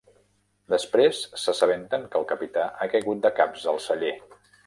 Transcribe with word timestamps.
Després 0.73 1.19
s'assabenten 1.41 2.07
que 2.15 2.19
el 2.21 2.25
capità 2.33 2.65
ha 2.69 2.89
caigut 2.97 3.23
de 3.27 3.35
caps 3.41 3.67
al 3.75 3.79
celler. 3.89 4.15